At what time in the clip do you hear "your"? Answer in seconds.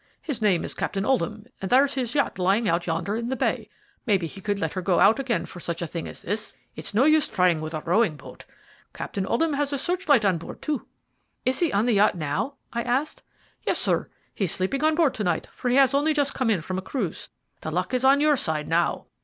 18.21-18.37